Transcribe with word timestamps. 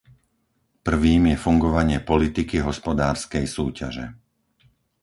Prvým 0.87 1.23
je 1.31 1.37
fungovanie 1.45 1.97
politiky 2.11 2.57
hospodárskej 2.67 3.45
súťaže. 3.55 4.05